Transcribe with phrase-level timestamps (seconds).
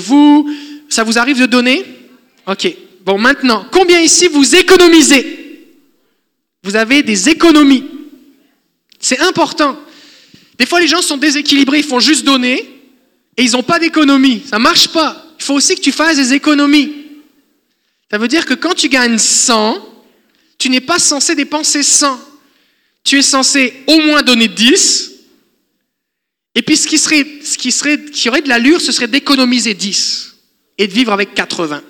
[0.00, 0.50] vous,
[0.88, 1.84] ça vous arrive de donner?
[2.46, 2.74] Ok.
[3.04, 5.68] Bon, maintenant, combien ici vous économisez?
[6.62, 7.84] Vous avez des économies.
[8.98, 9.78] C'est important.
[10.58, 12.68] Des fois, les gens sont déséquilibrés, ils font juste donner
[13.36, 14.42] et ils n'ont pas d'économie.
[14.46, 15.24] Ça ne marche pas.
[15.38, 16.92] Il faut aussi que tu fasses des économies.
[18.10, 19.86] Ça veut dire que quand tu gagnes 100,
[20.58, 22.20] tu n'es pas censé dépenser 100.
[23.04, 25.12] Tu es censé au moins donner 10.
[26.54, 27.98] Et puis ce qui, serait, ce qui, serait,
[28.28, 30.36] aurait de l'allure, ce serait d'économiser 10
[30.78, 31.82] et de vivre avec 80.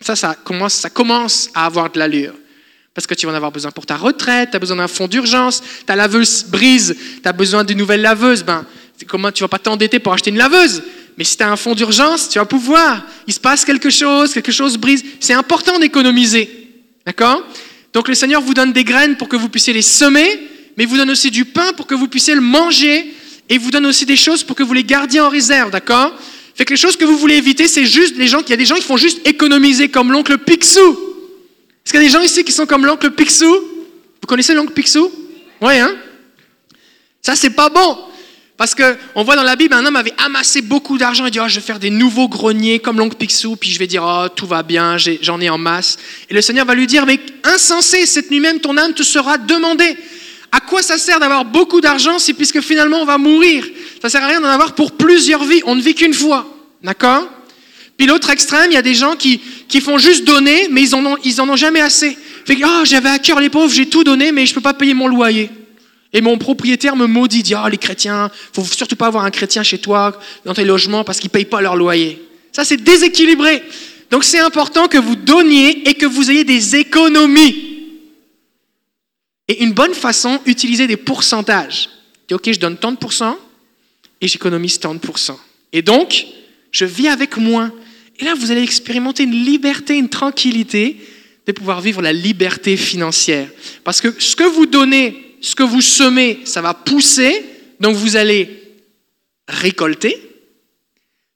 [0.00, 2.34] Ça, ça commence, ça commence à avoir de l'allure.
[2.94, 5.08] Parce que tu vas en avoir besoin pour ta retraite, tu as besoin d'un fonds
[5.08, 8.42] d'urgence, ta laveuse brise, tu as besoin d'une nouvelle laveuse.
[8.42, 8.66] Ben,
[9.06, 10.82] comment tu vas pas t'endetter pour acheter une laveuse?
[11.16, 13.02] Mais si tu as un fonds d'urgence, tu vas pouvoir.
[13.26, 15.04] Il se passe quelque chose, quelque chose brise.
[15.20, 16.50] C'est important d'économiser.
[17.06, 17.42] D'accord?
[17.92, 20.88] Donc le Seigneur vous donne des graines pour que vous puissiez les semer, mais il
[20.88, 23.12] vous donne aussi du pain pour que vous puissiez le manger,
[23.52, 25.70] et il vous donne aussi des choses pour que vous les gardiez en réserve.
[25.70, 26.10] D'accord?
[26.54, 28.56] Fait que les choses que vous voulez éviter, c'est juste les gens, il y a
[28.56, 30.80] des gens qui font juste économiser comme l'oncle Picsou.
[30.80, 33.44] Est-ce qu'il y a des gens ici qui sont comme l'oncle Picsou?
[33.44, 35.12] Vous connaissez l'oncle Picsou?
[35.60, 35.94] Oui, hein?
[37.20, 37.98] Ça, c'est pas bon.
[38.56, 41.46] Parce qu'on voit dans la Bible, un homme avait amassé beaucoup d'argent et dit oh,
[41.46, 44.46] Je vais faire des nouveaux greniers comme l'oncle Picsou, puis je vais dire oh, Tout
[44.46, 45.98] va bien, j'en ai, en masse.
[46.30, 49.36] Et le Seigneur va lui dire Mais insensé, cette nuit même, ton âme te sera
[49.36, 49.94] demandée.
[50.54, 53.66] À quoi ça sert d'avoir beaucoup d'argent si, puisque finalement, on va mourir?
[54.02, 55.62] Ça sert à rien d'en avoir pour plusieurs vies.
[55.64, 56.46] On ne vit qu'une fois.
[56.82, 57.26] D'accord?
[57.96, 60.94] Puis l'autre extrême, il y a des gens qui, qui font juste donner, mais ils
[60.94, 62.16] en ont, ont jamais assez.
[62.44, 64.60] Fait que, oh, j'avais à cœur les pauvres, j'ai tout donné, mais je ne peux
[64.60, 65.48] pas payer mon loyer.
[66.12, 69.62] Et mon propriétaire me maudit, dit, oh, les chrétiens, faut surtout pas avoir un chrétien
[69.62, 72.22] chez toi, dans tes logements, parce qu'ils payent pas leur loyer.
[72.52, 73.62] Ça, c'est déséquilibré.
[74.10, 77.71] Donc, c'est important que vous donniez et que vous ayez des économies.
[79.52, 81.90] Et une bonne façon, utiliser des pourcentages.
[82.26, 83.36] Dis, ok, je donne tant de pourcents
[84.18, 85.38] et j'économise tant de pourcents.
[85.74, 86.24] Et donc,
[86.70, 87.70] je vis avec moins.
[88.18, 90.96] Et là, vous allez expérimenter une liberté, une tranquillité
[91.46, 93.46] de pouvoir vivre la liberté financière.
[93.84, 97.44] Parce que ce que vous donnez, ce que vous semez, ça va pousser,
[97.78, 98.48] donc vous allez
[99.48, 100.16] récolter.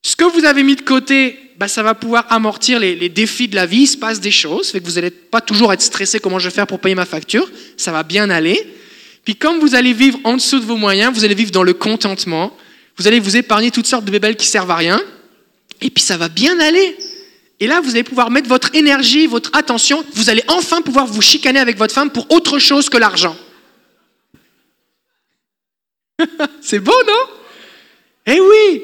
[0.00, 3.54] Ce que vous avez mis de côté, bah, ça va pouvoir amortir les, défis de
[3.54, 6.18] la vie, il se passe des choses, fait que vous n'allez pas toujours être stressé
[6.18, 8.74] comment je vais faire pour payer ma facture, ça va bien aller.
[9.24, 11.72] Puis comme vous allez vivre en dessous de vos moyens, vous allez vivre dans le
[11.72, 12.56] contentement,
[12.96, 15.00] vous allez vous épargner toutes sortes de bébelles qui servent à rien,
[15.80, 16.96] et puis ça va bien aller.
[17.58, 21.22] Et là, vous allez pouvoir mettre votre énergie, votre attention, vous allez enfin pouvoir vous
[21.22, 23.36] chicaner avec votre femme pour autre chose que l'argent.
[26.60, 27.32] C'est beau, non?
[28.26, 28.82] Eh oui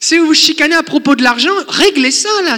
[0.00, 2.56] Si vous vous chicanez à propos de l'argent, réglez ça, là.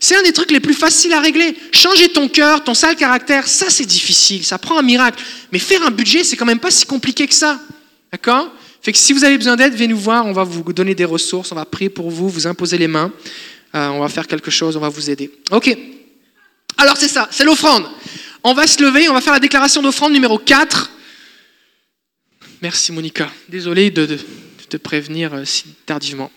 [0.00, 1.56] C'est un des trucs les plus faciles à régler.
[1.72, 5.22] Changer ton cœur, ton sale caractère, ça c'est difficile, ça prend un miracle.
[5.52, 7.60] Mais faire un budget, c'est quand même pas si compliqué que ça.
[8.10, 8.52] D'accord?
[8.82, 11.04] Fait que si vous avez besoin d'aide, venez nous voir, on va vous donner des
[11.04, 13.12] ressources, on va prier pour vous, vous imposer les mains,
[13.76, 15.30] euh, on va faire quelque chose, on va vous aider.
[15.52, 15.76] Ok.
[16.76, 17.86] Alors c'est ça, c'est l'offrande.
[18.42, 20.90] On va se lever, on va faire la déclaration d'offrande numéro 4.
[22.60, 23.30] Merci Monica.
[23.48, 24.18] Désolé de,
[24.68, 26.32] te prévenir euh, si tardivement.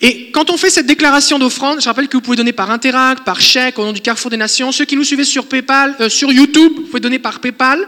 [0.00, 3.24] Et quand on fait cette déclaration d'offrande, je rappelle que vous pouvez donner par Interact,
[3.24, 4.72] par chèque, au nom du Carrefour des Nations.
[4.72, 7.86] Ceux qui nous suivent sur PayPal, euh, sur YouTube, vous pouvez donner par PayPal.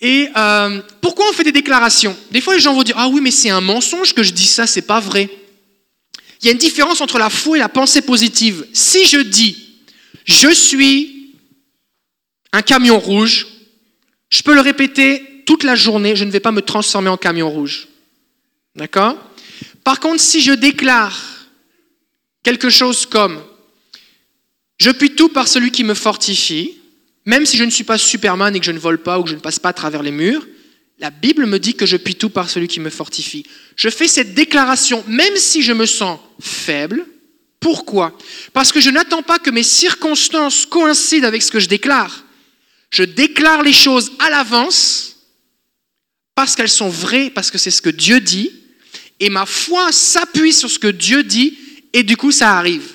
[0.00, 2.16] Et euh, pourquoi on fait des déclarations?
[2.32, 4.46] Des fois, les gens vont dire Ah oui, mais c'est un mensonge que je dis
[4.46, 5.30] ça, c'est pas vrai.
[6.42, 8.66] Il y a une différence entre la foi et la pensée positive.
[8.72, 9.56] Si je dis
[10.24, 11.36] Je suis
[12.52, 13.46] un camion rouge,
[14.30, 17.50] je peux le répéter toute la journée, je ne vais pas me transformer en camion
[17.50, 17.86] rouge.
[18.74, 19.16] D'accord?
[19.84, 21.20] Par contre, si je déclare
[22.42, 23.42] quelque chose comme
[24.78, 26.78] Je puis tout par celui qui me fortifie,
[27.26, 29.30] même si je ne suis pas Superman et que je ne vole pas ou que
[29.30, 30.46] je ne passe pas à travers les murs,
[30.98, 33.46] la Bible me dit que je puis tout par celui qui me fortifie.
[33.76, 37.06] Je fais cette déclaration même si je me sens faible.
[37.58, 38.16] Pourquoi?
[38.54, 42.24] Parce que je n'attends pas que mes circonstances coïncident avec ce que je déclare.
[42.90, 45.16] Je déclare les choses à l'avance
[46.34, 48.50] parce qu'elles sont vraies, parce que c'est ce que Dieu dit,
[49.20, 51.56] et ma foi s'appuie sur ce que Dieu dit,
[51.92, 52.90] et du coup ça arrive.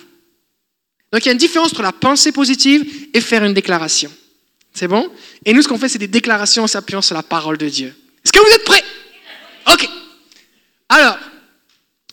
[1.11, 4.11] Donc il y a une différence entre la pensée positive et faire une déclaration.
[4.73, 5.09] C'est bon?
[5.45, 7.95] Et nous, ce qu'on fait, c'est des déclarations en s'appuyant sur la parole de Dieu.
[8.25, 8.83] Est-ce que vous êtes prêts?
[9.71, 9.87] Ok.
[10.89, 11.17] Alors,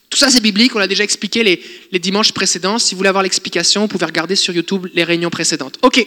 [0.08, 0.76] tout ça, c'est biblique.
[0.76, 2.78] On l'a déjà expliqué les, dimanches précédents.
[2.78, 5.78] Si vous voulez avoir l'explication, vous pouvez regarder sur YouTube les réunions précédentes.
[5.82, 6.06] Ok.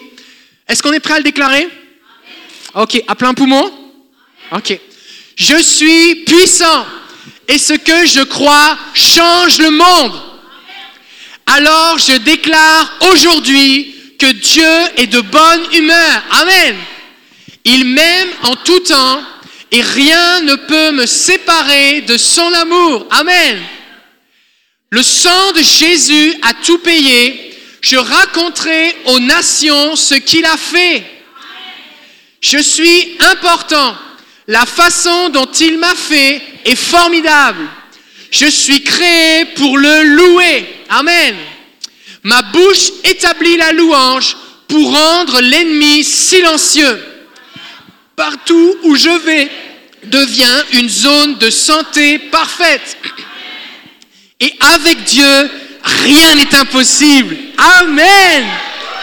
[0.69, 1.67] Est-ce qu'on est prêt à le déclarer?
[2.73, 3.03] Ok.
[3.05, 3.69] À plein poumon?
[4.53, 4.79] Ok.
[5.35, 6.85] Je suis puissant
[7.47, 10.13] et ce que je crois change le monde.
[11.45, 16.23] Alors je déclare aujourd'hui que Dieu est de bonne humeur.
[16.31, 16.75] Amen.
[17.65, 19.21] Il m'aime en tout temps
[19.71, 23.07] et rien ne peut me séparer de son amour.
[23.11, 23.61] Amen.
[24.89, 27.57] Le sang de Jésus a tout payé.
[27.81, 31.03] Je raconterai aux nations ce qu'il a fait.
[32.41, 33.95] Je suis important.
[34.47, 37.67] La façon dont il m'a fait est formidable.
[38.31, 40.65] Je suis créé pour le louer.
[40.89, 41.35] Amen.
[42.23, 44.35] Ma bouche établit la louange
[44.67, 47.03] pour rendre l'ennemi silencieux.
[48.15, 49.49] Partout où je vais
[50.03, 52.97] devient une zone de santé parfaite.
[54.39, 55.49] Et avec Dieu,
[55.83, 57.35] rien n'est impossible.
[57.79, 58.45] Amen.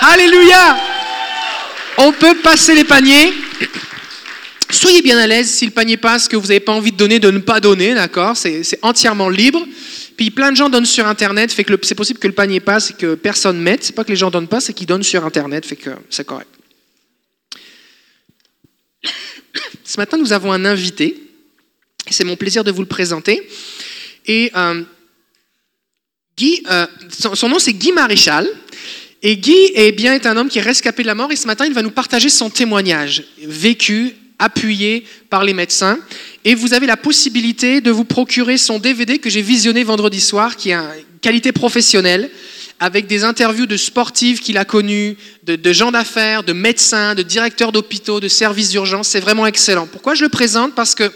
[0.00, 0.78] Alléluia.
[1.98, 3.32] On peut passer les paniers.
[4.82, 7.20] Soyez bien à l'aise si le panier passe, que vous n'avez pas envie de donner,
[7.20, 8.36] de ne pas donner, d'accord?
[8.36, 9.64] C'est entièrement libre.
[10.16, 12.90] Puis plein de gens donnent sur Internet, fait que c'est possible que le panier passe
[12.90, 13.84] et que personne mette.
[13.84, 16.26] C'est pas que les gens donnent pas, c'est qu'ils donnent sur Internet, fait que c'est
[16.26, 16.48] correct.
[19.84, 21.16] Ce matin, nous avons un invité.
[22.10, 23.48] C'est mon plaisir de vous le présenter.
[24.26, 24.82] Et euh,
[26.36, 28.48] Guy, euh, son, nom c'est Guy Maréchal.
[29.22, 31.30] Et Guy eh bien, est un homme qui est rescapé de la mort.
[31.30, 35.98] Et ce matin, il va nous partager son témoignage vécu appuyé par les médecins.
[36.44, 40.56] Et vous avez la possibilité de vous procurer son DVD que j'ai visionné vendredi soir,
[40.56, 42.30] qui a une qualité professionnelle,
[42.80, 47.70] avec des interviews de sportifs qu'il a connus, de, gens d'affaires, de médecins, de directeurs
[47.70, 49.08] d'hôpitaux, de services d'urgence.
[49.08, 49.86] C'est vraiment excellent.
[49.86, 50.74] Pourquoi je le présente?
[50.74, 51.10] Parce que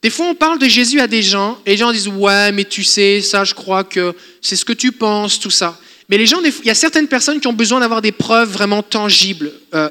[0.00, 2.64] des fois, on parle de Jésus à des gens, et les gens disent Ouais, mais
[2.64, 5.78] tu sais, ça, je crois que c'est ce que tu penses, tout ça.
[6.08, 8.82] Mais les gens, il y a certaines personnes qui ont besoin d'avoir des preuves vraiment
[8.82, 9.90] tangibles, euh,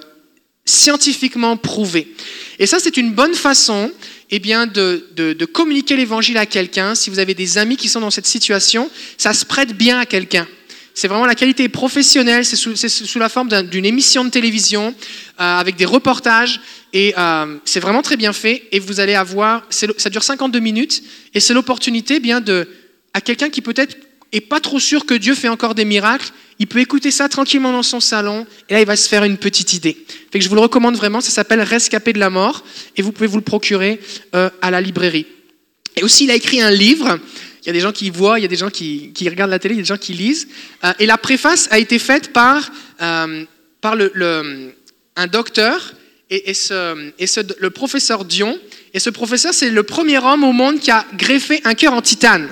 [0.67, 2.13] scientifiquement prouvées.
[2.59, 3.91] Et ça, c'est une bonne façon
[4.29, 6.93] eh bien, de, de, communiquer l'évangile à quelqu'un.
[6.93, 10.05] Si vous avez des amis qui sont dans cette situation, ça se prête bien à
[10.05, 10.47] quelqu'un.
[10.93, 15.59] C'est vraiment la qualité professionnelle, c'est sous, sous, la forme d'une émission de télévision euh,
[15.59, 16.59] avec des reportages
[16.91, 18.63] et euh, c'est vraiment très bien fait.
[18.71, 21.03] Et vous allez avoir, ça dure 52 minutes
[21.35, 22.67] et c'est l'opportunité eh bien de
[23.13, 23.95] à quelqu'un qui peut-être
[24.31, 27.71] est pas trop sûr que Dieu fait encore des miracles, il peut écouter ça tranquillement
[27.71, 29.97] dans son salon et là il va se faire une petite idée.
[30.31, 32.63] Fait que je vous le recommande vraiment, ça s'appelle Rescapé de la mort
[32.95, 33.99] et vous pouvez vous le procurer
[34.35, 35.27] euh, à la librairie.
[35.95, 37.19] Et aussi il a écrit un livre,
[37.63, 39.59] il y a des gens qui voient, il y a des gens qui, regardent la
[39.59, 40.47] télé, il y a des gens qui lisent,
[40.83, 42.71] euh, et la préface a été faite par,
[43.01, 43.45] euh,
[43.81, 44.73] par le,
[45.15, 45.93] un docteur
[46.29, 48.59] et, ce, et ce, le professeur Dion.
[48.93, 52.01] Et ce professeur, c'est le premier homme au monde qui a greffé un cœur en
[52.01, 52.49] titane.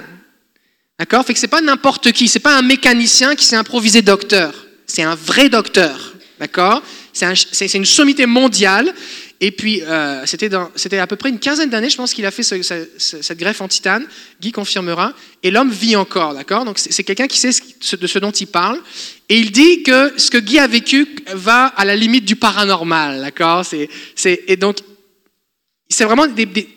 [0.98, 1.26] D'accord?
[1.26, 4.66] Fait que c'est pas n'importe qui, c'est pas un mécanicien qui s'est improvisé docteur.
[4.88, 6.14] C'est un vrai docteur.
[6.40, 6.82] D'accord?
[7.14, 8.94] C'est une sommité mondiale.
[9.42, 12.44] Et puis, euh, c'était à peu près une quinzaine d'années, je pense qu'il a fait
[12.44, 14.08] cette greffe en titane.
[14.40, 15.14] Guy confirmera.
[15.44, 16.64] Et l'homme vit encore, d'accord?
[16.64, 18.80] Donc, c'est quelqu'un qui sait de ce dont il parle.
[19.28, 23.22] Et il dit que ce que Guy a vécu va à la limite du paranormal,
[23.22, 23.66] d'accord?
[24.26, 24.78] Et donc,
[25.90, 26.26] c'est vraiment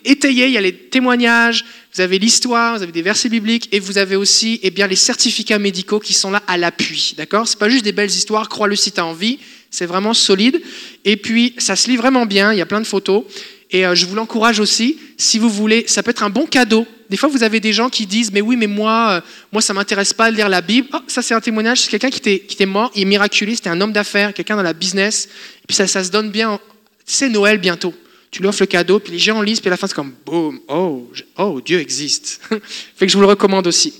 [0.05, 3.79] étayé, il y a les témoignages, vous avez l'histoire, vous avez des versets bibliques et
[3.79, 7.15] vous avez aussi eh bien, les certificats médicaux qui sont là à l'appui.
[7.17, 7.47] D'accord?
[7.47, 9.39] Ce pas juste des belles histoires, crois-le si tu as envie,
[9.71, 10.61] c'est vraiment solide.
[11.05, 13.23] Et puis, ça se lit vraiment bien, il y a plein de photos.
[13.71, 16.85] Et euh, je vous l'encourage aussi, si vous voulez, ça peut être un bon cadeau.
[17.09, 19.21] Des fois, vous avez des gens qui disent, mais oui, mais moi, euh,
[19.51, 20.87] moi ça m'intéresse pas de lire la Bible.
[20.93, 23.81] Oh, ça, c'est un témoignage, c'est quelqu'un qui était, mort, il est miraculé, c'était un
[23.81, 25.27] homme d'affaires, quelqu'un dans la business.
[25.63, 26.59] Et puis ça, ça se donne bien.
[27.05, 27.93] C'est Noël bientôt
[28.31, 30.13] tu lui offres le cadeau, puis les gens lisent, puis à la fin, c'est comme
[30.25, 32.41] boum, oh, oh, Dieu existe.
[32.95, 33.93] fait que je vous le recommande aussi.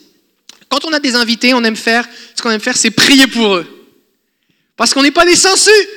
[0.68, 3.56] Quand on a des invités, on aime faire, ce qu'on aime faire, c'est prier pour
[3.56, 3.66] eux.
[4.78, 5.88] Parce qu'on n'est pas des sensus.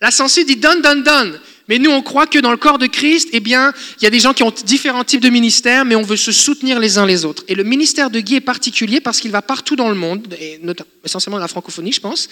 [0.00, 1.40] La sensu dit donne, donne, donne.
[1.68, 4.10] Mais nous, on croit que dans le corps de Christ, eh bien, il y a
[4.10, 7.06] des gens qui ont différents types de ministères, mais on veut se soutenir les uns
[7.06, 7.42] les autres.
[7.48, 10.60] Et le ministère de Guy est particulier parce qu'il va partout dans le monde, et
[11.04, 12.28] essentiellement dans la francophonie, je pense.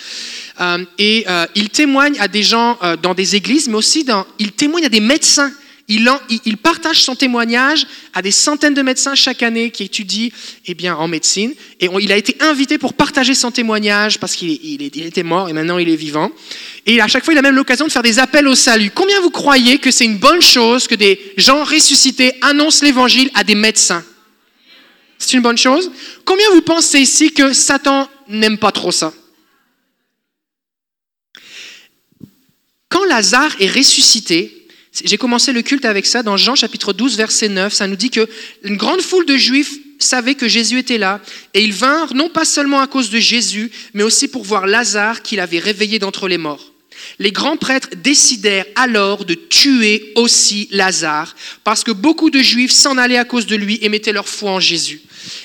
[0.61, 4.05] Euh, et euh, il témoigne à des gens euh, dans des églises, mais aussi
[4.39, 5.53] il témoigne à des médecins
[5.89, 10.31] il, partage son témoignage à des centaines de médecins chaque année qui étudient
[10.67, 11.53] eh bien, en médecine.
[11.81, 15.79] Et il a été invité pour partager son témoignage parce qu'il était mort et maintenant
[15.79, 16.31] il est vivant.
[16.87, 18.91] Et à chaque fois, il a même l'occasion de faire des appels au salut.
[18.95, 23.45] Combien vous croyez que c'est une bonne chose que des gens ressuscités annoncent l'évangile à
[23.45, 24.05] des médecins?
[25.19, 25.91] C'est une bonne chose?
[26.25, 29.13] Combien vous pensez ici que Satan n'aime pas trop ça?
[32.89, 34.62] Quand Lazare est ressuscité,
[34.93, 37.73] j'ai commencé le culte avec ça dans Jean chapitre 12 verset 9.
[37.73, 38.29] Ça nous dit que
[38.63, 41.21] une grande foule de juifs savait que Jésus était là
[41.55, 45.23] et ils vinrent non pas seulement à cause de Jésus, mais aussi pour voir Lazare
[45.23, 46.73] qu'il avait réveillé d'entre les morts.
[47.19, 51.35] Les grands prêtres décidèrent alors de tuer aussi Lazare,
[51.65, 54.53] parce que beaucoup de Juifs s'en allaient à cause de lui et mettaient leur foi
[54.53, 55.01] en Jésus.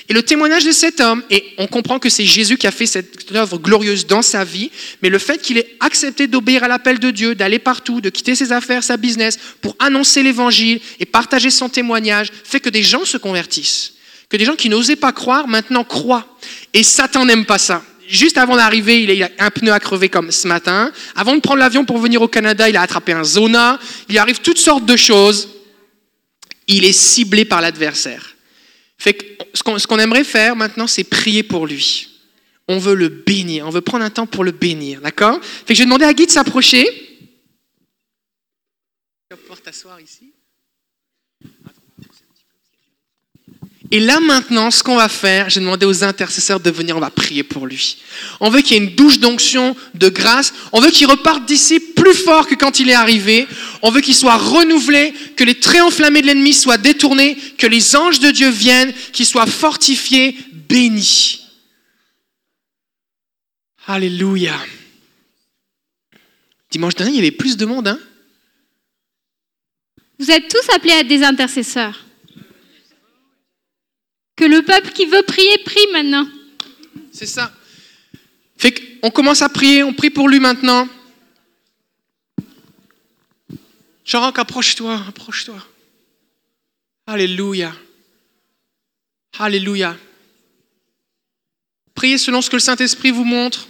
[0.08, 2.86] Et le témoignage de cet homme, et on comprend que c'est Jésus qui a fait
[2.86, 4.70] cette œuvre glorieuse dans sa vie,
[5.02, 8.34] mais le fait qu'il ait accepté d'obéir à l'appel de Dieu, d'aller partout, de quitter
[8.34, 13.04] ses affaires, sa business, pour annoncer l'évangile et partager son témoignage, fait que des gens
[13.04, 13.94] se convertissent
[14.28, 16.38] Que des gens qui n'osaient pas croire, maintenant croient.
[16.74, 17.82] Et Satan n'aime pas ça.
[18.08, 20.90] Juste avant d'arriver, il a un pneu à crever comme ce matin.
[21.14, 23.78] Avant de prendre l'avion pour venir au Canada, il a attrapé un zona.
[24.08, 25.48] Il arrive toutes sortes de choses.
[26.66, 28.34] Il est ciblé par l'adversaire.
[28.98, 29.24] Fait que
[29.54, 32.08] ce qu'on aimerait faire maintenant, c'est prier pour lui.
[32.66, 33.66] On veut le bénir.
[33.66, 35.00] On veut prendre un temps pour le bénir.
[35.00, 35.40] D'accord?
[35.42, 36.86] Fait que je vais demander à Guy de s'approcher.
[39.68, 40.32] t'asseoir ici.
[43.90, 47.10] Et là maintenant, ce qu'on va faire, j'ai demandé aux intercesseurs de venir, on va
[47.10, 47.98] prier pour lui.
[48.40, 50.54] On veut qu'il y ait une douche d'onction, de grâce.
[50.72, 53.46] On veut qu'il reparte d'ici plus fort que quand il est arrivé.
[53.82, 57.96] On veut qu'il soit renouvelé, que les traits enflammés de l'ennemi soient détournés, que les
[57.96, 60.36] anges de Dieu viennent, qu'il soit fortifié,
[60.68, 61.44] béni.
[63.86, 64.58] Alléluia.
[66.70, 67.98] Dimanche dernier, il y avait plus de monde, hein?
[70.18, 72.04] Vous êtes tous appelés à être des intercesseurs.
[74.36, 76.26] Que le peuple qui veut prier, prie maintenant.
[77.12, 77.52] C'est ça.
[78.56, 80.88] Fait qu'on commence à prier, on prie pour lui maintenant.
[84.08, 85.62] Jean approche-toi, approche-toi.
[87.06, 87.72] Alléluia.
[89.38, 89.96] Alléluia.
[91.94, 93.68] Priez selon ce que le Saint-Esprit vous montre.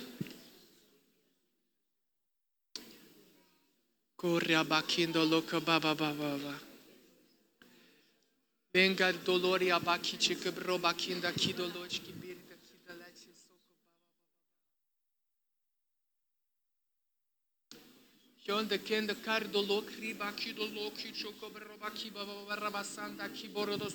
[18.49, 23.93] que onda kende kardolo kriba kidolo kichoko baraba kiba baraba santa kiborodos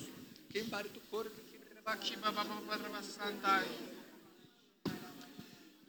[0.52, 3.64] kim barito kor kiba kiba baraba santa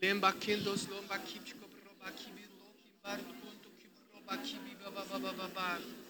[0.01, 6.04] lemba kendos lomba kichoko baraba kibi lo kim barito konto kiba baraba kibi baraba baraba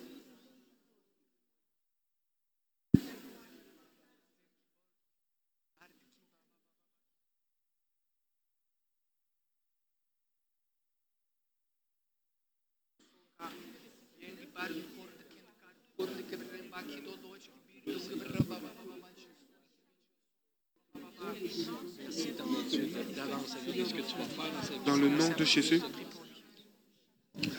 [24.85, 25.81] Dans le nom de Jésus.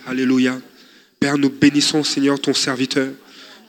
[0.07, 0.61] Alléluia.
[1.21, 3.13] Père, nous bénissons, Seigneur, ton serviteur.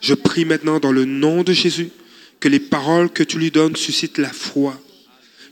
[0.00, 1.90] Je prie maintenant dans le nom de Jésus
[2.40, 4.80] que les paroles que tu lui donnes suscitent la foi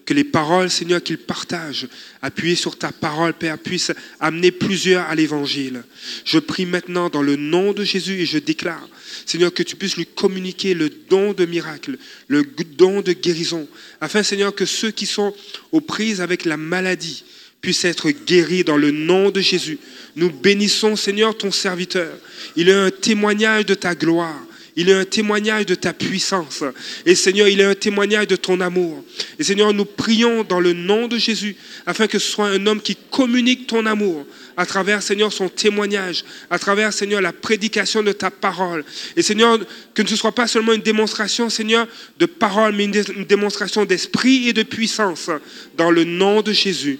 [0.06, 1.88] que les paroles, Seigneur, qu'il partage,
[2.22, 5.82] appuyées sur ta parole, Père, puissent amener plusieurs à l'évangile.
[6.24, 8.88] Je prie maintenant dans le nom de Jésus et je déclare,
[9.26, 11.98] Seigneur, que tu puisses lui communiquer le don de miracle,
[12.28, 13.68] le don de guérison,
[14.00, 15.34] afin, Seigneur, que ceux qui sont
[15.72, 17.24] aux prises avec la maladie
[17.60, 19.78] puissent être guéris dans le nom de Jésus.
[20.14, 22.16] Nous bénissons, Seigneur, ton serviteur.
[22.54, 24.45] Il est un témoignage de ta gloire.
[24.76, 26.62] Il est un témoignage de ta puissance.
[27.06, 29.02] Et Seigneur, il est un témoignage de ton amour.
[29.38, 31.56] Et Seigneur, nous prions dans le nom de Jésus
[31.86, 36.24] afin que ce soit un homme qui communique ton amour à travers, Seigneur, son témoignage,
[36.50, 38.84] à travers, Seigneur, la prédication de ta parole.
[39.16, 39.58] Et Seigneur,
[39.94, 41.86] que ce ne soit pas seulement une démonstration, Seigneur,
[42.18, 45.30] de parole, mais une démonstration d'esprit et de puissance
[45.76, 46.98] dans le nom de Jésus.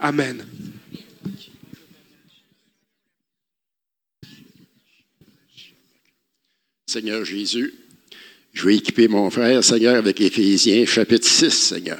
[0.00, 0.44] Amen.
[6.88, 7.74] Seigneur Jésus.
[8.54, 11.98] Je vais équiper mon frère, Seigneur, avec Éphésiens chapitre 6, Seigneur.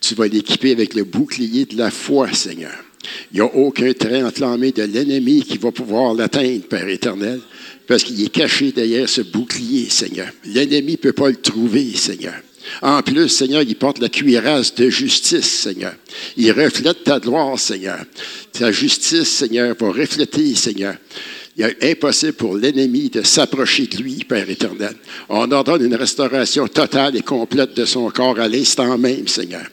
[0.00, 2.72] Tu vas l'équiper avec le bouclier de la foi, Seigneur.
[3.32, 7.40] Il n'y a aucun trait enflammé de l'ennemi qui va pouvoir l'atteindre, Père éternel,
[7.88, 10.28] parce qu'il est caché derrière ce bouclier, Seigneur.
[10.44, 12.36] L'ennemi ne peut pas le trouver, Seigneur.
[12.80, 15.96] En plus, Seigneur, il porte la cuirasse de justice, Seigneur.
[16.36, 17.98] Il reflète ta gloire, Seigneur.
[18.52, 20.94] Ta justice, Seigneur, va refléter, Seigneur
[21.56, 24.94] il est impossible pour l'ennemi de s'approcher de lui, Père éternel.
[25.28, 29.66] On ordonne une restauration totale et complète de son corps à l'instant même, Seigneur.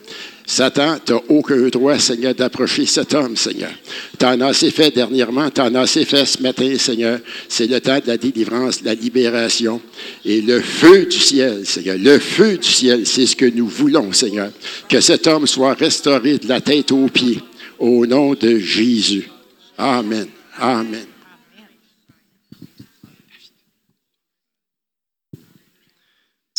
[0.46, 3.72] Satan, tu n'as aucun droit, Seigneur, d'approcher cet homme, Seigneur.
[4.18, 7.20] Tu en as assez fait dernièrement, tu en as assez fait ce matin, Seigneur.
[7.48, 9.80] C'est le temps de la délivrance, de la libération.
[10.26, 14.12] Et le feu du ciel, Seigneur, le feu du ciel, c'est ce que nous voulons,
[14.12, 14.50] Seigneur.
[14.90, 17.40] Que cet homme soit restauré de la tête aux pieds,
[17.78, 19.30] au nom de Jésus.
[19.78, 20.28] Amen.
[20.58, 21.06] Amen.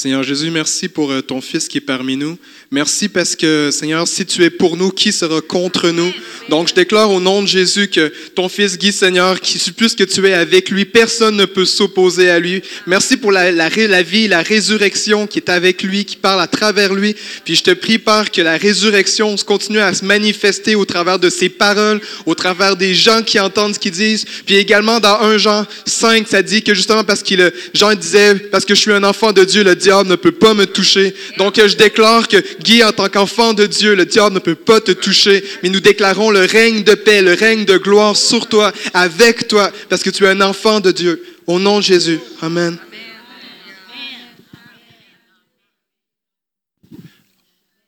[0.00, 2.38] Seigneur Jésus, merci pour euh, ton Fils qui est parmi nous.
[2.70, 6.10] Merci parce que, Seigneur, si tu es pour nous, qui sera contre nous?
[6.48, 10.04] Donc, je déclare au nom de Jésus que ton Fils Guy, Seigneur, qui plus que
[10.04, 12.62] tu es avec lui, personne ne peut s'opposer à lui.
[12.86, 16.46] Merci pour la, la, la, vie, la résurrection qui est avec lui, qui parle à
[16.46, 17.14] travers lui.
[17.44, 21.28] Puis je te prie, Père, que la résurrection continue à se manifester au travers de
[21.28, 24.24] ses paroles, au travers des gens qui entendent ce qu'ils disent.
[24.46, 28.64] Puis également, dans 1 Jean 5, ça dit que justement parce qu'il, Jean disait, parce
[28.64, 31.14] que je suis un enfant de Dieu, le ne peut pas me toucher.
[31.38, 34.80] Donc je déclare que Guy, en tant qu'enfant de Dieu, le diable ne peut pas
[34.80, 38.72] te toucher, mais nous déclarons le règne de paix, le règne de gloire sur toi,
[38.94, 41.22] avec toi, parce que tu es un enfant de Dieu.
[41.46, 42.20] Au nom de Jésus.
[42.42, 42.78] Amen.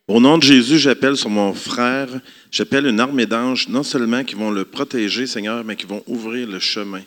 [0.08, 2.08] Au nom de Jésus, j'appelle sur mon frère,
[2.50, 6.48] j'appelle une armée d'anges, non seulement qui vont le protéger, Seigneur, mais qui vont ouvrir
[6.48, 7.02] le chemin.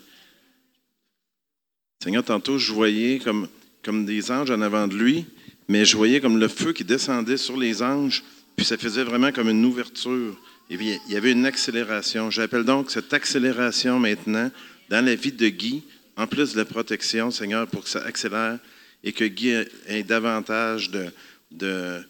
[2.02, 3.48] Seigneur, tantôt, je voyais comme,
[3.86, 5.26] comme des anges en avant de lui,
[5.70, 8.24] mais je voyais comme le feu qui descendait sur les anges,
[8.56, 10.36] puis ça faisait vraiment comme une ouverture.
[10.70, 12.32] Et il y avait une accélération.
[12.32, 14.50] J'appelle donc cette accélération maintenant
[14.90, 15.84] dans la vie de Guy,
[16.18, 18.58] en plus de la protection, Seigneur, pour que ça accélère
[19.04, 19.50] et que Guy
[19.86, 21.06] ait davantage de,
[21.52, 22.02] de,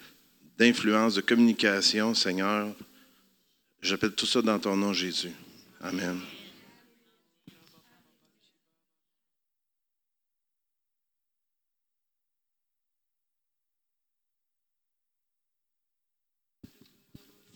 [0.58, 2.74] d'influence, de communication, Seigneur.
[3.82, 5.32] J'appelle tout ça dans ton nom, Jésus.
[5.82, 6.20] Amen.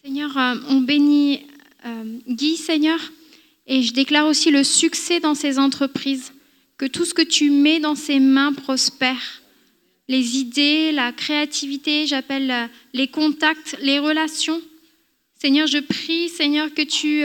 [0.10, 1.42] Seigneur, euh, on bénit
[1.86, 3.00] euh, Guy, Seigneur,
[3.68, 6.34] et je déclare aussi le succès dans ses entreprises,
[6.80, 9.44] que tout ce que tu mets dans ses mains prospère.
[10.08, 14.60] Les idées, la créativité, j'appelle euh, les contacts, les relations.
[15.40, 17.24] Seigneur, je prie, Seigneur, que tu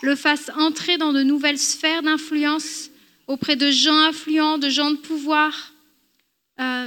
[0.00, 2.90] le fasses entrer dans de nouvelles sphères d'influence
[3.26, 5.72] auprès de gens influents, de gens de pouvoir.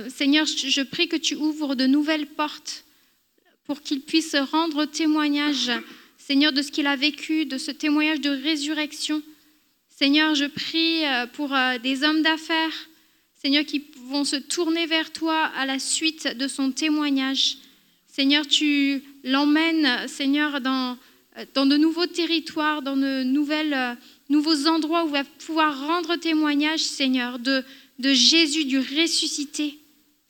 [0.08, 2.86] Seigneur, je prie que tu ouvres de nouvelles portes
[3.66, 5.72] pour qu'il puisse rendre témoignage,
[6.18, 9.22] Seigneur, de ce qu'il a vécu, de ce témoignage de résurrection.
[9.90, 12.90] Seigneur, je prie euh, pour euh, des hommes d'affaires,
[13.42, 17.58] Seigneur, qui vont se tourner vers toi à la suite de son témoignage.
[18.08, 20.98] Seigneur, tu l'emmènes, Seigneur, dans,
[21.38, 23.98] euh, de nouveaux territoires, dans de nouvelles,
[24.30, 27.64] nouveaux endroits où il va pouvoir rendre témoignage, Seigneur, de,
[28.00, 29.78] de Jésus, du ressuscité.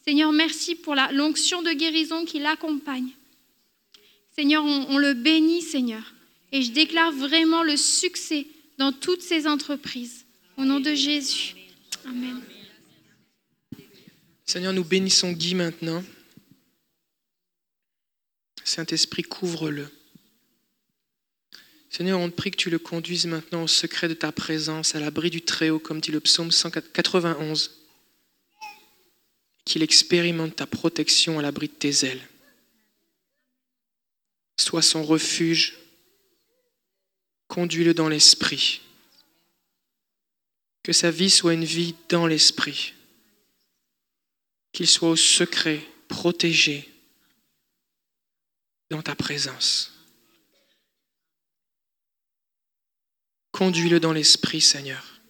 [0.06, 3.12] Seigneur, merci pour l'onction de guérison qui l'accompagne.
[4.36, 6.14] Seigneur, on, le bénit, Seigneur.
[6.52, 10.26] Et je déclare vraiment le succès dans toutes ces entreprises.
[10.58, 11.56] Au nom de Jésus.
[12.06, 12.42] Amen.
[14.46, 16.04] Seigneur, nous bénissons Guy maintenant.
[18.64, 19.88] Saint-Esprit, couvre-le.
[21.90, 25.00] Seigneur, on te prie que tu le conduises maintenant au secret de ta présence, à
[25.00, 27.72] l'abri du Très-Haut, comme dit le psaume 191.
[29.66, 32.28] Qu'il expérimente ta protection à l'abri de tes ailes
[34.58, 35.78] soit son refuge.
[37.48, 38.82] Conduis-le dans l'esprit.
[40.84, 42.94] Que sa vie soit une vie dans l'esprit.
[44.72, 46.90] Qu'il soit au secret, protégé
[48.90, 49.92] dans ta présence.
[53.52, 55.22] Conduis-le dans l'esprit, Seigneur,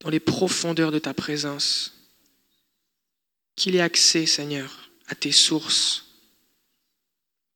[0.00, 1.94] dans les profondeurs de ta présence.
[3.56, 6.11] Qu'il ait accès, Seigneur, à tes sources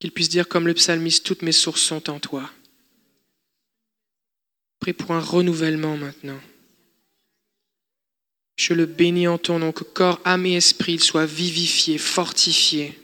[0.07, 2.49] qu'il puisse dire comme le psalmiste, toutes mes sources sont en toi.
[4.79, 6.41] Prie pour un renouvellement maintenant.
[8.55, 12.97] Je le bénis en ton nom, que corps, âme et esprit soient vivifiés, fortifiés.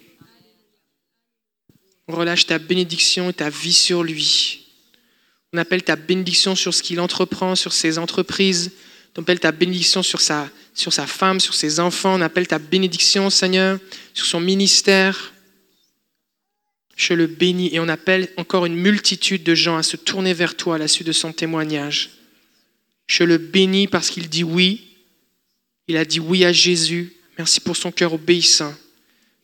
[2.06, 4.68] On relâche ta bénédiction et ta vie sur lui.
[5.52, 8.70] On appelle ta bénédiction sur ce qu'il entreprend, sur ses entreprises.
[9.16, 12.14] On appelle ta bénédiction sur sa, sur sa femme, sur ses enfants.
[12.14, 13.80] On appelle ta bénédiction, Seigneur,
[14.14, 15.32] sur son ministère.
[16.96, 20.56] Je le bénis et on appelle encore une multitude de gens à se tourner vers
[20.56, 22.10] toi à la suite de son témoignage.
[23.06, 24.88] Je le bénis parce qu'il dit oui.
[25.88, 27.12] Il a dit oui à Jésus.
[27.38, 28.74] Merci pour son cœur obéissant.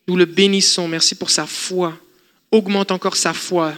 [0.06, 0.88] Nous le bénissons.
[0.88, 1.98] Merci pour sa foi.
[2.50, 3.74] Augmente encore sa foi.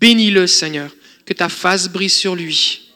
[0.00, 0.94] Bénis-le, Seigneur.
[1.24, 2.92] Que ta face brise sur lui.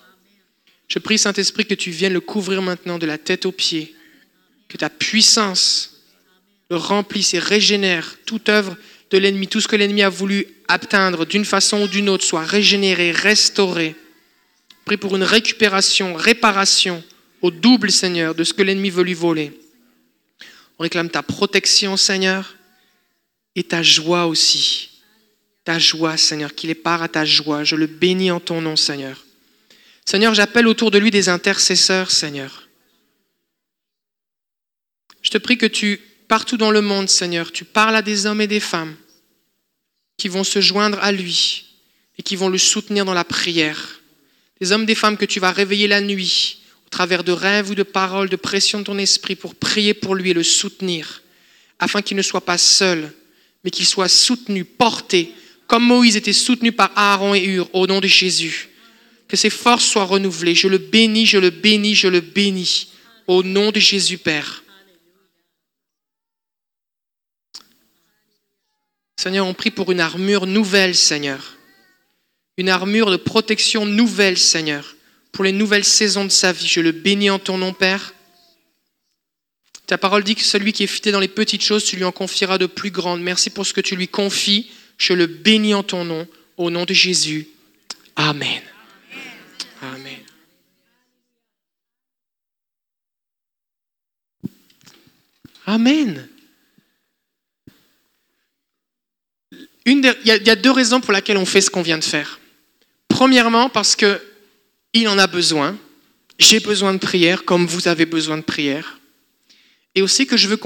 [0.89, 3.95] Je prie, Saint-Esprit, que tu viennes le couvrir maintenant de la tête aux pieds.
[4.69, 5.91] Que ta puissance
[6.71, 8.77] le remplisse et régénère toute œuvre
[9.11, 12.45] de l'ennemi, tout ce que l'ennemi a voulu atteindre d'une façon ou d'une autre, soit
[12.45, 13.97] régénéré, restauré.
[14.85, 17.03] Prie pour une récupération, réparation
[17.43, 19.59] au double, Seigneur, de ce que l'ennemi veut lui voler.
[20.79, 22.57] On réclame ta protection, Seigneur,
[23.57, 25.03] et ta joie aussi.
[25.65, 27.65] Ta joie, Seigneur, qu'il est part à ta joie.
[27.65, 29.25] Je le bénis en ton nom, Seigneur.
[30.05, 32.69] Seigneur, j'appelle autour de lui des intercesseurs, Seigneur.
[35.23, 38.41] Je te prie que tu partout dans le monde, Seigneur, tu parles à des hommes
[38.41, 38.95] et des femmes
[40.21, 41.65] qui vont se joindre à lui
[42.19, 44.03] et qui vont le soutenir dans la prière.
[44.61, 47.75] Des hommes, des femmes que tu vas réveiller la nuit au travers de rêves ou
[47.75, 51.23] de paroles, de pression de ton esprit pour prier pour lui et le soutenir,
[51.79, 53.15] afin qu'il ne soit pas seul,
[53.65, 55.33] mais qu'il soit soutenu, porté,
[55.67, 58.69] comme Moïse était soutenu par Aaron et Hur, au nom de Jésus.
[59.27, 60.55] Que ses forces soient renouvelées.
[60.55, 62.89] Je le bénis, je le bénis, je le bénis,
[63.27, 64.60] au nom de Jésus, Père.
[69.21, 71.59] Seigneur, on prie pour une armure nouvelle, Seigneur.
[72.57, 74.97] Une armure de protection nouvelle, Seigneur.
[75.31, 76.67] Pour les nouvelles saisons de sa vie.
[76.67, 78.15] Je le bénis en ton nom, Père.
[79.87, 82.13] Ta parole dit que celui qui est fidèle dans les petites choses, tu lui en
[82.13, 83.21] confieras de plus grandes.
[83.21, 84.71] Merci pour ce que tu lui confies.
[84.97, 86.27] Je le bénis en ton nom.
[86.57, 87.47] Au nom de Jésus.
[88.17, 88.63] Amen.
[89.83, 90.17] Amen.
[95.67, 96.27] Amen.
[99.50, 99.50] Une des-
[99.87, 102.39] il, y a, deux raisons pour lesquelles on fait ce qu'on vient de faire.
[103.09, 104.21] Premièrement, parce que
[104.93, 105.77] il en a besoin.
[106.39, 108.99] J'ai besoin de prière, comme vous avez besoin de prière.
[109.95, 110.57] Et aussi que je veux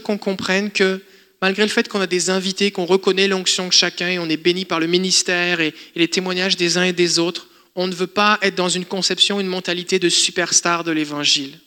[0.00, 1.00] qu'on comprenne que
[1.40, 4.36] malgré le fait qu'on a des invités, qu'on reconnaît l'onction de chacun et on est
[4.36, 8.06] béni par le ministère et les témoignages des uns et des autres, on ne veut
[8.06, 11.58] pas être dans une conception, une mentalité de superstar de l'évangile.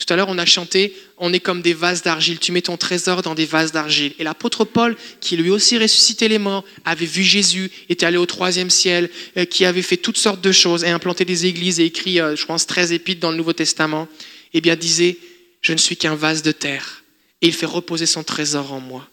[0.00, 2.38] Tout à l'heure, on a chanté On est comme des vases d'argile.
[2.38, 4.14] Tu mets ton trésor dans des vases d'argile.
[4.18, 8.24] Et l'apôtre Paul, qui lui aussi ressuscité les morts, avait vu Jésus, était allé au
[8.24, 11.84] troisième ciel, euh, qui avait fait toutes sortes de choses et implanté des églises et
[11.84, 14.08] écrit, euh, je pense, 13 épîtres dans le Nouveau Testament,
[14.54, 15.18] eh bien, disait
[15.60, 17.04] Je ne suis qu'un vase de terre.
[17.42, 19.06] Et il fait reposer son trésor en moi.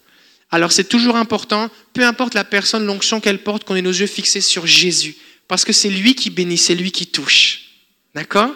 [0.50, 4.06] Alors, c'est toujours important, peu importe la personne, l'onction qu'elle porte, qu'on ait nos yeux
[4.06, 5.16] fixés sur Jésus.
[5.48, 7.64] Parce que c'est lui qui bénit, c'est lui qui touche.
[8.14, 8.54] D'accord?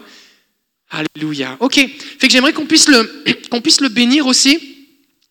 [0.93, 1.57] Alléluia.
[1.61, 1.75] Ok.
[1.75, 4.59] Fait que j'aimerais qu'on puisse le, qu'on puisse le bénir aussi.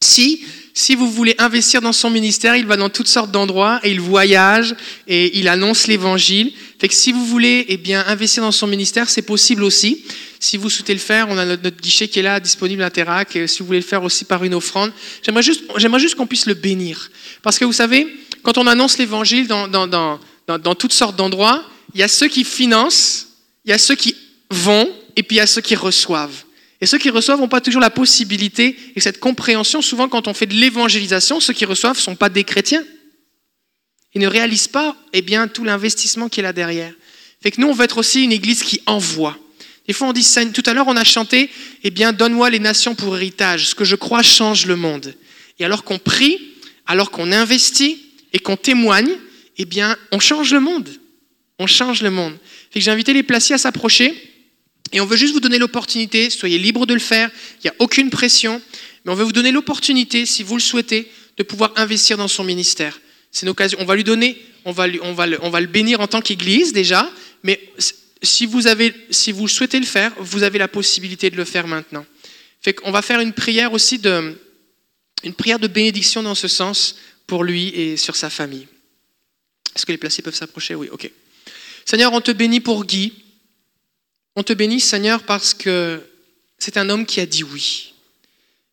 [0.01, 0.43] Si,
[0.73, 4.01] si vous voulez investir dans son ministère, il va dans toutes sortes d'endroits et il
[4.01, 4.75] voyage
[5.07, 6.51] et il annonce l'évangile.
[6.79, 10.03] Fait que si vous voulez, eh bien, investir dans son ministère, c'est possible aussi.
[10.39, 13.37] Si vous souhaitez le faire, on a notre, guichet qui est là, disponible à Terrac.
[13.45, 14.91] Si vous voulez le faire aussi par une offrande,
[15.23, 17.11] j'aimerais juste, j'aimerais juste qu'on puisse le bénir.
[17.43, 18.07] Parce que vous savez,
[18.41, 22.27] quand on annonce l'évangile dans, dans, dans, dans toutes sortes d'endroits, il y a ceux
[22.27, 23.27] qui financent,
[23.65, 24.15] il y a ceux qui
[24.49, 26.43] vont, et puis il y a ceux qui reçoivent.
[26.81, 29.81] Et ceux qui reçoivent n'ont pas toujours la possibilité et cette compréhension.
[29.81, 32.83] Souvent, quand on fait de l'évangélisation, ceux qui reçoivent ne sont pas des chrétiens.
[34.15, 36.93] Ils ne réalisent pas eh bien, tout l'investissement qui est là derrière.
[37.41, 39.37] Fait que nous, on veut être aussi une église qui envoie.
[39.87, 41.49] Des fois, on dit, tout à l'heure, on a chanté,
[41.83, 43.67] eh bien, donne-moi les nations pour héritage.
[43.67, 45.15] Ce que je crois change le monde.
[45.59, 46.39] Et alors qu'on prie,
[46.87, 48.01] alors qu'on investit
[48.33, 49.11] et qu'on témoigne,
[49.57, 50.89] eh bien, on change le monde.
[51.59, 52.37] On change le monde.
[52.71, 54.30] Fait que j'ai invité les placiers à s'approcher.
[54.93, 57.75] Et on veut juste vous donner l'opportunité, soyez libres de le faire, il n'y a
[57.79, 58.61] aucune pression,
[59.05, 62.43] mais on veut vous donner l'opportunité, si vous le souhaitez, de pouvoir investir dans son
[62.43, 62.99] ministère.
[63.31, 65.61] C'est une occasion, on va lui donner, on va, lui- on va, le, on va
[65.61, 67.09] le bénir en tant qu'Église déjà,
[67.43, 67.59] mais
[68.21, 71.67] si vous, avez, si vous souhaitez le faire, vous avez la possibilité de le faire
[71.67, 72.05] maintenant.
[72.61, 74.37] Fait qu'on va faire une prière aussi de,
[75.23, 78.67] une prière de bénédiction dans ce sens pour lui et sur sa famille.
[79.75, 80.75] Est-ce que les placés peuvent s'approcher?
[80.75, 81.09] Oui, ok.
[81.85, 83.13] Seigneur, on te bénit pour Guy.
[84.35, 86.01] On te bénit, Seigneur, parce que
[86.57, 87.93] c'est un homme qui a dit oui.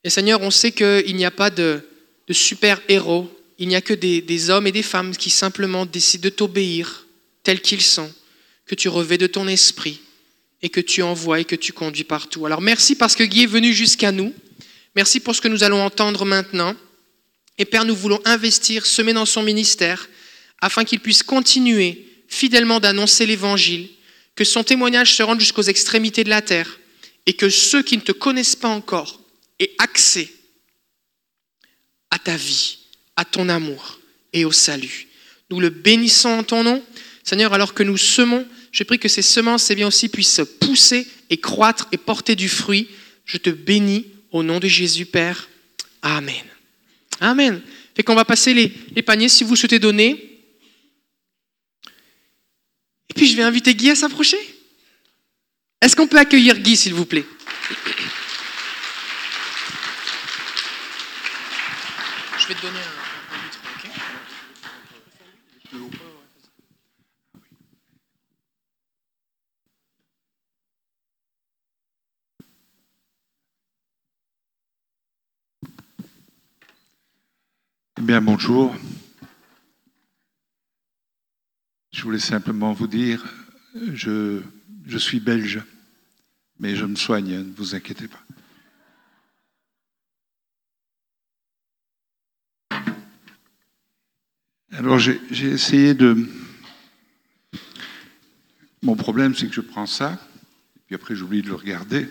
[0.04, 1.82] Et Seigneur, on sait qu'il n'y a pas de,
[2.30, 7.06] super-héros, il n'y a que des, hommes et des femmes qui simplement décident de t'obéir
[7.42, 8.12] tels qu'ils sont,
[8.66, 10.00] que tu revais de ton esprit
[10.62, 12.46] et que tu envoies et que tu conduis partout.
[12.46, 14.32] Alors merci parce que Guy est venu jusqu'à nous.
[14.94, 16.74] Merci pour ce que nous allons entendre maintenant.
[17.58, 20.08] Et Père, nous voulons investir, semer dans son ministère,
[20.60, 23.88] afin qu'il puisse continuer fidèlement d'annoncer l'Évangile,
[24.38, 26.78] que son témoignage se rende jusqu'aux extrémités de la terre,
[27.26, 29.20] et que ceux qui ne te connaissent pas encore
[29.58, 30.32] aient accès
[32.12, 32.78] à ta vie,
[33.16, 33.98] à ton amour
[34.32, 35.08] et au salut.
[35.50, 36.84] Nous le bénissons en ton nom.
[37.24, 41.08] Seigneur, alors que nous semons, je prie que ces semences eh bien aussi puissent pousser
[41.30, 42.86] et croître et porter du fruit.
[43.24, 45.48] Je te bénis au nom de Jésus, Père.
[46.00, 46.44] Amen.
[47.18, 47.60] Amen.
[47.96, 50.37] Fait qu'on va passer les, les paniers si vous souhaitez donner.
[53.18, 54.38] Et puis je vais inviter Guy à s'approcher.
[55.80, 57.26] Est-ce qu'on peut accueillir Guy, s'il vous plaît?
[62.38, 63.90] Je vais te donner un, un litre, ok?
[77.98, 78.72] Eh bien, bonjour.
[81.98, 83.24] Je voulais simplement vous dire,
[83.92, 84.40] je,
[84.86, 85.60] je suis belge,
[86.60, 88.22] mais je me soigne, ne vous inquiétez pas.
[94.70, 96.24] Alors, j'ai essayé de...
[98.80, 100.24] Mon problème, c'est que je prends ça,
[100.76, 102.08] et puis après, j'oublie de le regarder.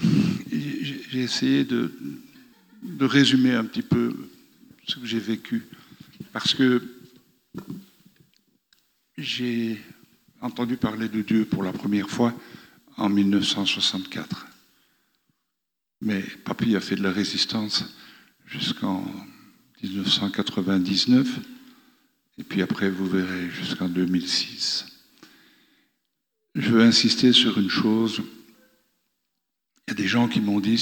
[0.00, 1.92] J'ai essayé de,
[2.82, 4.16] de résumer un petit peu
[4.88, 5.64] ce que j'ai vécu.
[6.32, 7.01] Parce que
[9.16, 9.80] j'ai
[10.40, 12.34] entendu parler de Dieu pour la première fois
[12.96, 14.46] en 1964.
[16.00, 17.94] Mais papy a fait de la résistance
[18.46, 19.04] jusqu'en
[19.82, 21.40] 1999.
[22.38, 24.86] Et puis après, vous verrez jusqu'en 2006.
[26.54, 28.22] Je veux insister sur une chose.
[29.86, 30.78] Il y a des gens qui m'ont dit,